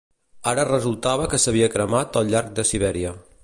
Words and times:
Ara 0.51 0.63
resultava 0.69 1.29
que 1.35 1.41
s'havia 1.45 1.69
cremat 1.77 2.21
al 2.23 2.33
llarg 2.35 2.53
de 2.61 2.67
Sibèria. 2.73 3.17